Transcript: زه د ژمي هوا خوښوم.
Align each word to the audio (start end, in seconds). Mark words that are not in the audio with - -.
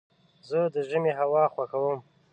زه 0.49 0.59
د 0.73 0.75
ژمي 0.89 1.11
هوا 1.19 1.43
خوښوم. 1.53 1.99